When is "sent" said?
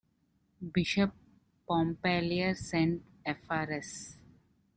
2.57-3.03